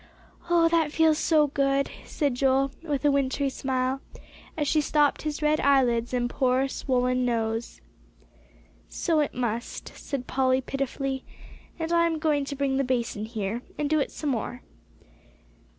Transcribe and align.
"Oh, 0.49 0.67
that 0.69 0.91
feels 0.91 1.19
so 1.19 1.45
good!" 1.45 1.91
said 2.05 2.33
Joel, 2.33 2.71
with 2.81 3.05
a 3.05 3.11
wintry 3.11 3.49
smile, 3.51 4.01
as 4.57 4.67
she 4.67 4.81
sopped 4.81 5.21
his 5.21 5.43
red 5.43 5.59
eyelids 5.59 6.11
and 6.11 6.27
poor, 6.27 6.67
swollen 6.67 7.23
nose. 7.23 7.81
"So 8.89 9.19
it 9.19 9.35
must," 9.35 9.89
said 9.95 10.25
Polly 10.25 10.59
pitifully, 10.59 11.23
"and 11.77 11.91
I'm 11.91 12.17
going 12.17 12.45
to 12.45 12.55
bring 12.55 12.77
the 12.77 12.83
basin 12.83 13.25
here, 13.25 13.61
and 13.77 13.87
do 13.91 13.99
it 13.99 14.11
some 14.11 14.31
more." 14.31 14.63